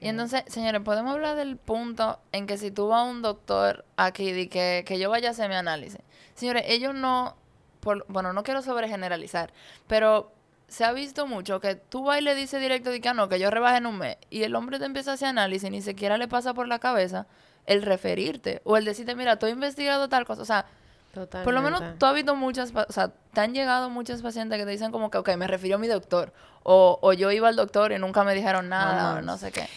[0.00, 3.84] Y entonces, señores, podemos hablar del punto en que si tú vas a un doctor
[3.96, 5.98] aquí y que, que yo vaya a hacer mi análisis.
[6.34, 7.34] Señores, ellos no
[7.80, 9.52] por- bueno, no quiero sobre generalizar,
[9.88, 10.30] pero
[10.68, 13.28] se ha visto mucho que tú vas y le dices directo de que "Ah, no,
[13.28, 15.70] que yo rebajé en un mes, y el hombre te empieza a hacer análisis y
[15.70, 17.26] ni siquiera le pasa por la cabeza
[17.66, 20.66] el referirte, o el decirte, mira, tú has investigado tal cosa, o sea,
[21.14, 21.44] Totalmente.
[21.44, 24.64] por lo menos tú has visto muchas, o sea, te han llegado muchas pacientes que
[24.64, 27.56] te dicen como que, ok, me refirió a mi doctor, o, o yo iba al
[27.56, 29.68] doctor y nunca me dijeron nada, o no sé qué.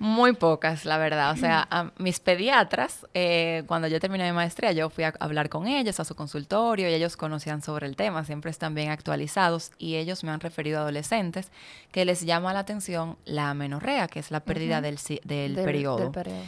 [0.00, 1.30] Muy pocas, la verdad.
[1.30, 5.48] O sea, a mis pediatras, eh, cuando yo terminé mi maestría, yo fui a hablar
[5.48, 9.70] con ellos a su consultorio y ellos conocían sobre el tema, siempre están bien actualizados
[9.78, 11.52] y ellos me han referido a adolescentes
[11.92, 15.98] que les llama la atención la amenorrea, que es la pérdida del, del, periodo.
[15.98, 16.42] del periodo.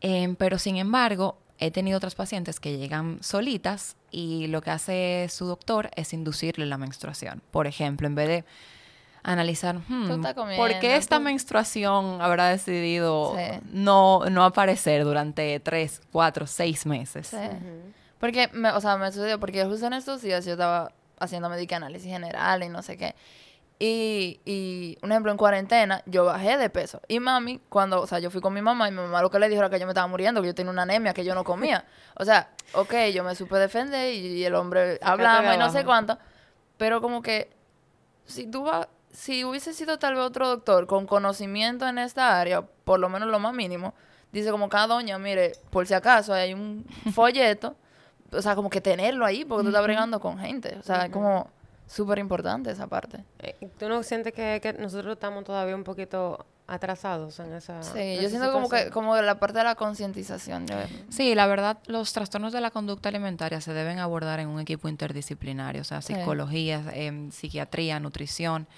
[0.00, 5.26] Em, pero sin embargo, he tenido otras pacientes que llegan solitas y lo que hace
[5.30, 7.42] su doctor es inducirle la menstruación.
[7.50, 8.44] Por ejemplo, en vez de
[9.22, 10.22] analizar, "Hmm,
[10.56, 13.60] ¿por qué esta tú- menstruación habrá decidido Sí.
[13.72, 17.26] no, no aparecer durante tres, cuatro, seis meses?
[17.28, 17.36] Sí.
[18.18, 21.76] Porque, me, o sea, me sucedió, porque justo en estos días yo estaba haciendo médica
[21.76, 23.14] análisis general y no sé qué.
[23.80, 27.00] Y, y, un ejemplo, en cuarentena, yo bajé de peso.
[27.06, 29.38] Y mami, cuando, o sea, yo fui con mi mamá y mi mamá lo que
[29.38, 31.34] le dijo era que yo me estaba muriendo, que yo tenía una anemia, que yo
[31.34, 31.84] no comía.
[32.20, 35.84] O sea, ok, yo me supe defender y, y el hombre hablaba y no sé
[35.84, 36.18] cuánto.
[36.76, 37.50] Pero como que,
[38.26, 42.62] si tú vas, si hubiese sido tal vez otro doctor con conocimiento en esta área,
[42.62, 43.94] por lo menos lo más mínimo,
[44.32, 47.76] dice como cada doña, mire, por si acaso hay un folleto,
[48.32, 50.76] o sea, como que tenerlo ahí, porque tú estás bregando con gente.
[50.78, 51.50] O sea, es como
[51.88, 53.24] súper importante esa parte.
[53.40, 57.98] Eh, ¿Tú no sientes que, que nosotros estamos todavía un poquito atrasados en esa Sí,
[57.98, 60.66] en yo esa siento como que como la parte de la concientización.
[61.08, 64.88] Sí, la verdad, los trastornos de la conducta alimentaria se deben abordar en un equipo
[64.88, 66.14] interdisciplinario, o sea, Sí.
[66.14, 68.68] psicología, em, psiquiatría, nutrición.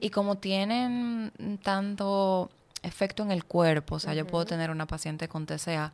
[0.00, 1.32] Y como tienen
[1.64, 2.50] tanto
[2.82, 5.92] efecto en el cuerpo, o sea, yo puedo tener una paciente con TCA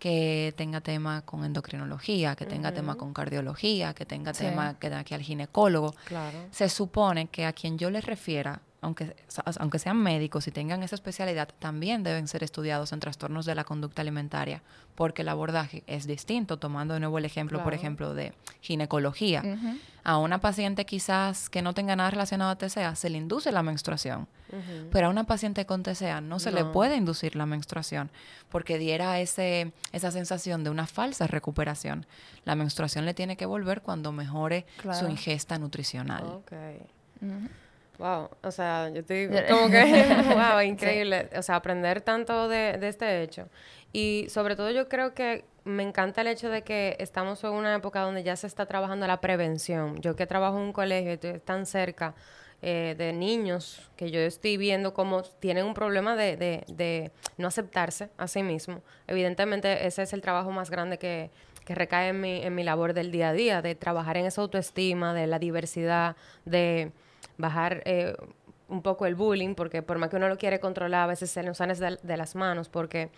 [0.00, 4.44] que tenga tema con endocrinología, que tenga tema con cardiología, que tenga Sí.
[4.46, 5.94] tema que tenga que ir al ginecólogo.
[6.06, 6.36] Claro.
[6.50, 9.14] Se supone que a quien yo les refiera, aunque,
[9.58, 13.64] aunque sean médicos y tengan esa especialidad, también deben ser estudiados en trastornos de la
[13.64, 14.62] conducta alimentaria,
[14.94, 17.76] porque el abordaje es distinto, tomando de nuevo el ejemplo, por Claro.
[17.76, 19.42] ejemplo, de ginecología.
[19.44, 19.76] Ujú.
[20.02, 23.62] A una paciente quizás que no tenga nada relacionado a TCA, se le induce la
[23.62, 24.28] menstruación.
[24.48, 24.88] Ujú.
[24.90, 26.72] Pero a una paciente con TCA no se le No.
[26.72, 28.10] puede inducir la menstruación
[28.48, 32.06] porque diera ese, esa sensación de una falsa recuperación.
[32.46, 35.08] La menstruación le tiene que volver cuando mejore su Claro.
[35.10, 36.24] ingesta nutricional.
[36.24, 36.52] Ok.
[37.20, 37.48] Ujú.
[38.00, 39.82] Wow, o sea, yo Ya- como que,
[40.34, 41.28] wow, increíble.
[41.36, 43.48] O sea, aprender tanto de, de este hecho.
[43.92, 47.74] Y sobre todo yo creo que me encanta el hecho de que estamos en una
[47.74, 50.00] época donde ya se está trabajando la prevención.
[50.00, 52.14] Yo que trabajo en un colegio y estoy tan cerca
[52.62, 57.48] eh, de niños que yo estoy viendo cómo tienen un problema de, de, de no
[57.48, 58.80] aceptarse a sí mismo.
[59.08, 61.30] Evidentemente ese es el trabajo más grande que,
[61.66, 64.40] que recae en mi, en mi labor del día a día, de trabajar en esa
[64.40, 66.92] autoestima, de la diversidad, de
[67.40, 68.14] bajar eh,
[68.68, 71.42] un poco el bullying, porque por más que uno lo quiere controlar, a veces se
[71.42, 73.10] nos sale de, de las manos, porque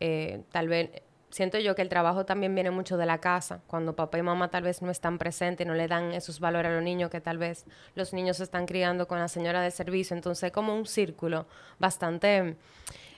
[0.00, 0.90] eh, tal vez
[1.30, 4.50] siento yo que el trabajo también viene mucho de la casa, cuando papá y mamá
[4.50, 7.38] tal vez no están presentes, no le dan esos valores a los niños que tal
[7.38, 7.64] vez
[7.96, 11.46] los niños se están criando con la señora de servicio, entonces es como un círculo
[11.78, 12.56] bastante...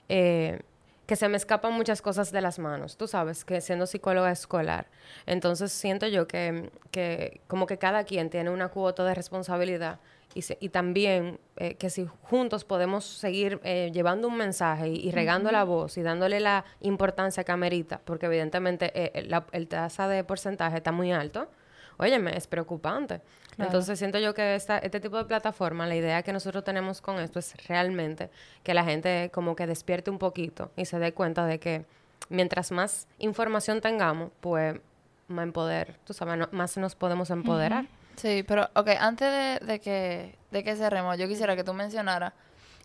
[0.09, 0.59] eh,
[1.07, 4.87] que se me escapan muchas cosas de las manos, tú sabes, que siendo psicóloga escolar.
[5.25, 9.99] Entonces siento yo que, que como que cada quien tiene una cuota de responsabilidad
[10.35, 15.07] y, se- y también eh, que si juntos podemos seguir eh, llevando un mensaje y,
[15.07, 19.67] y regando la voz y dándole la importancia que amerita, porque evidentemente eh, la el
[19.69, 21.49] tasa de porcentaje está muy alto,
[21.97, 23.21] óyeme, es preocupante.
[23.55, 23.69] Claro.
[23.69, 27.19] Entonces siento yo que esta, este tipo de plataforma, la idea que nosotros tenemos con
[27.19, 28.29] esto es realmente
[28.63, 31.85] que la gente como que despierte un poquito y se dé cuenta de que
[32.29, 34.79] mientras más información tengamos, pues
[35.27, 37.85] más en poder, tú sabes, no- más nos podemos empoderar.
[38.15, 42.33] Sí, pero, ok, antes de, de que, de que cerremos, yo quisiera que tú mencionaras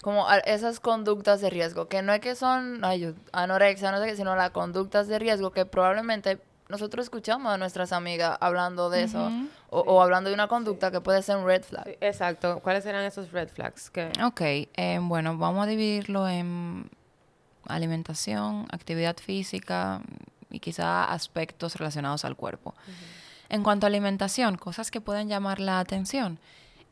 [0.03, 4.17] como esas conductas de riesgo, que no es que son ay, anorexia, no sé qué,
[4.17, 6.39] sino las conductas de riesgo que probablemente
[6.73, 9.31] nosotros escuchamos a nuestras amigas hablando de eso,
[9.71, 11.85] o, o hablando de una conducta que puede ser un red flag.
[11.85, 12.59] Sí, exacto.
[12.61, 13.91] ¿Cuáles serán esos red flags?
[13.91, 16.91] Que, Ok, eh, bueno, vamos a dividirlo en
[17.69, 20.01] alimentación, actividad física
[20.51, 22.75] y quizá aspectos relacionados al cuerpo.
[23.49, 26.39] En cuanto a alimentación, cosas que pueden llamar la atención,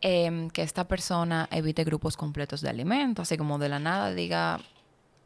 [0.02, 4.60] em, que esta persona evite grupos completos de alimentos, así como de la nada diga,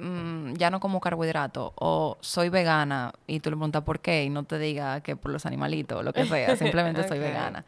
[0.04, 4.28] "Mm, ya no como carbohidrato, o soy vegana, y tú le preguntas por qué, y
[4.28, 7.64] no te diga que por los animalitos, o lo que sea, simplemente soy vegana.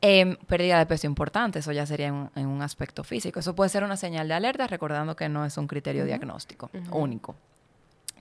[0.00, 3.40] Em, pérdida de peso importante, eso ya sería en un aspecto físico.
[3.40, 7.36] Eso puede ser una señal de alerta, recordando que no es un criterio diagnóstico único.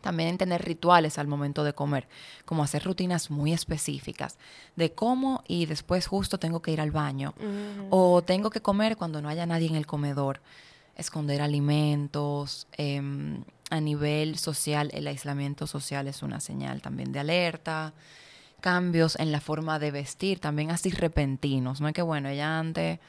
[0.01, 2.07] También tener rituales al momento de comer,
[2.45, 4.37] como hacer rutinas muy específicas
[4.75, 7.33] de cómo y después justo tengo que ir al baño
[7.89, 10.41] o tengo que comer cuando no haya nadie en el comedor,
[10.95, 12.67] esconder alimentos.
[12.77, 17.93] em, a nivel social, el aislamiento social es una señal también de alerta.
[18.62, 21.82] Cambios en la forma de vestir, también así repentinos.
[21.82, 22.99] No es que, bueno, ella antes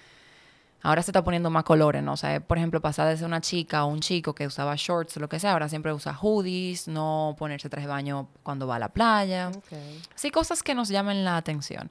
[0.85, 2.13] ahora se está poniendo más colores, ¿no?
[2.13, 5.17] O sea, por ejemplo, pasar de ser una chica o un chico que usaba shorts
[5.17, 8.77] o lo que sea, ahora siempre usa hoodies, no ponerse traje de baño cuando va
[8.77, 9.49] a la playa.
[9.49, 9.79] Ok.
[10.15, 11.91] Sí, cosas que nos llamen la atención.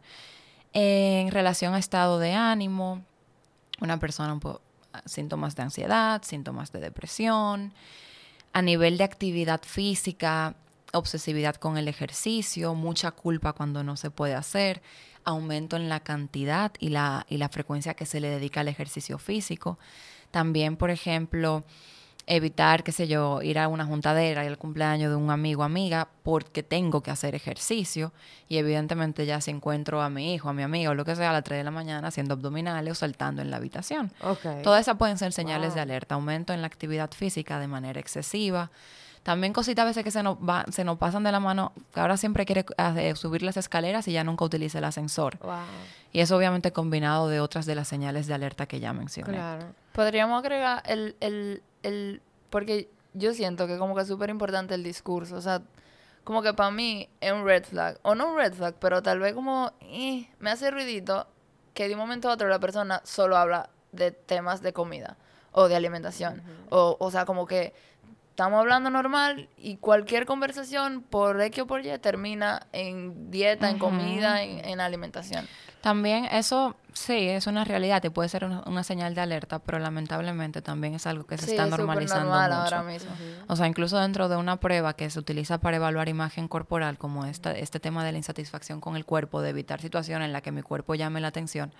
[0.74, 3.02] En relación a estado de ánimo,
[3.82, 4.40] una persona
[5.06, 7.74] síntomas de ansiedad, síntomas de depresión,
[8.54, 10.56] a nivel de actividad física,
[10.94, 14.82] obsesividad con el ejercicio, mucha culpa cuando no se puede hacer,
[15.24, 19.18] aumento en la cantidad y la, y la frecuencia que se le dedica al ejercicio
[19.18, 19.80] físico.
[20.32, 21.64] También, por ejemplo,
[22.26, 25.66] evitar, qué sé yo, ir a una juntadera y al cumpleaños de un amigo o
[25.66, 28.14] amiga porque tengo que hacer ejercicio.
[28.48, 31.32] Y evidentemente ya si encuentro a mi hijo, a mi amigo, o lo que sea,
[31.32, 34.12] a las 3 de la mañana haciendo abdominales o saltando en la habitación.
[34.64, 35.76] Todas esas pueden ser señales Wow.
[35.76, 36.16] de alerta.
[36.16, 38.72] Aumento en la actividad física de manera excesiva.
[39.24, 41.72] También cositas a veces que se nos, va, se nos pasan de la mano.
[41.94, 42.66] que Ahora siempre quiere
[42.98, 45.38] eh, subir las escaleras y ya nunca utiliza el ascensor.
[45.40, 45.56] Wow.
[46.12, 49.34] Y eso obviamente combinado de otras de las señales de alerta que ya mencioné.
[49.34, 49.66] Claro.
[49.94, 54.84] Podríamos agregar el, el, el, porque yo siento que como que es súper importante el
[54.84, 55.62] discurso, o sea,
[56.24, 59.20] como que para mí es un red flag, o no un red flag, pero tal
[59.20, 61.28] vez como, eh, me hace ruidito
[61.74, 65.18] que de un momento a otro la persona solo habla de temas de comida
[65.52, 67.74] o de alimentación, o, o sea, como que
[68.34, 73.78] estamos hablando normal y cualquier conversación por X o por Y termina en dieta, en
[73.78, 75.48] comida, en, en alimentación.
[75.82, 79.78] También eso, sí, es una realidad y puede ser una, una señal de alerta, pero
[79.78, 82.64] lamentablemente también es algo que se Sí, está es normalizando normal mucho.
[82.64, 83.12] ahora mismo.
[83.48, 87.26] O sea, incluso dentro de una prueba que se utiliza para evaluar imagen corporal, como
[87.26, 90.52] esta, este tema de la insatisfacción con el cuerpo, de evitar situaciones en las que
[90.52, 91.72] mi cuerpo llame la atención,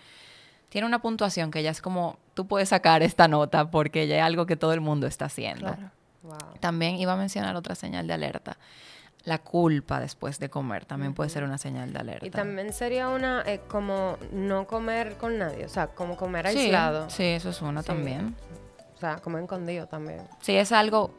[0.70, 4.24] tiene una puntuación que ya es como, tú puedes sacar esta nota porque ya es
[4.24, 5.66] algo que todo el mundo está haciendo.
[5.74, 5.90] Claro.
[6.24, 6.38] Wow.
[6.60, 8.58] También iba a mencionar otra señal de alerta.
[9.26, 12.26] La culpa después de comer también puede ser una señal de alerta.
[12.26, 16.58] Y también sería una eh, como no comer con nadie, o sea, como comer Sí,
[16.60, 17.10] aislado.
[17.10, 17.88] Sí, eso es una Sí.
[17.88, 18.36] también.
[18.96, 20.22] O sea, comer escondido también.
[20.42, 21.14] Sí, es algo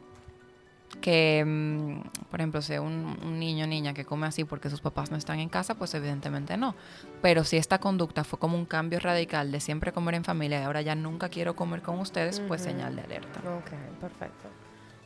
[1.01, 4.81] que, mm, por ejemplo, si un, un niño o niña que come así porque sus
[4.81, 6.75] papás no están en casa, pues evidentemente no.
[7.23, 10.63] Pero si esta conducta fue como un cambio radical de siempre comer en familia y
[10.63, 13.39] ahora ya nunca quiero comer con ustedes, pues señal de alerta.
[13.39, 14.47] Ok, perfecto.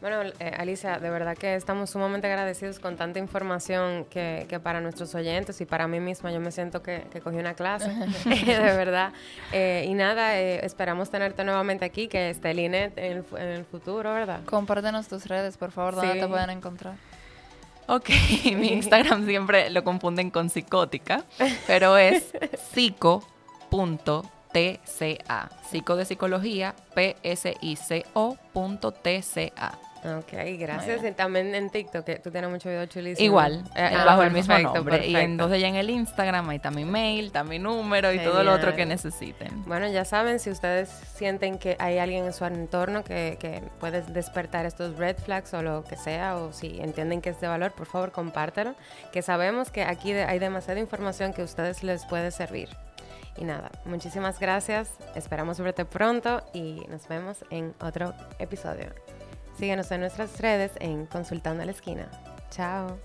[0.02, 4.80] Bueno, eh, Alicia, de verdad que estamos sumamente agradecidos con tanta información que, que para
[4.80, 7.90] nuestros oyentes y para mí misma yo me siento que, que cogí una clase,
[8.26, 9.12] de verdad.
[9.52, 13.66] Eh, y nada, eh, esperamos tenerte nuevamente aquí, que esté Linet en el, en el
[13.66, 14.40] futuro, ¿verdad?
[14.46, 16.20] Compártenos tus redes, por favor, donde Sí.
[16.22, 16.94] te pueden encontrar.
[17.88, 18.10] Ok,
[18.56, 21.26] mi Instagram siempre lo confunden con psicótica,
[21.68, 22.32] pero es
[22.72, 23.26] psico.tca.
[25.70, 29.78] Psico de psicología, P-S-I-C-O punto T-C-A.
[30.02, 31.04] Ok, gracias.
[31.04, 33.26] Y también en TikTok, que tú tienes mucho video chulísimo.
[33.26, 34.96] Igual, Eh, ah, bajo el mismo perfecto, nombre.
[34.96, 35.20] Y perfecto.
[35.20, 38.54] entonces ya en el Instagram ahí está mi mail, está mi número y todo lo
[38.54, 38.90] otro que Genial.
[38.90, 39.64] necesiten.
[39.66, 44.02] Bueno, ya saben, si ustedes sienten que hay alguien en su entorno que, que puede
[44.04, 47.74] despertar estos red flags o lo que sea, o si entienden que es de valor,
[47.74, 48.76] por favor, compártelo,
[49.12, 52.70] que sabemos que aquí hay demasiada información que a ustedes les puede servir.
[53.38, 58.88] Y nada, muchísimas gracias, esperamos verte pronto y nos vemos en otro episodio.
[59.60, 62.10] Síguenos en nuestras redes en Consultando a la Esquina.
[62.50, 62.98] Chao.